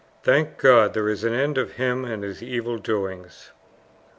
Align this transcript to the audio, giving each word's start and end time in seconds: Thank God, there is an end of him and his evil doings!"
Thank 0.23 0.57
God, 0.57 0.95
there 0.95 1.07
is 1.07 1.23
an 1.23 1.35
end 1.35 1.59
of 1.59 1.73
him 1.73 2.05
and 2.05 2.23
his 2.23 2.41
evil 2.41 2.79
doings!" 2.79 3.51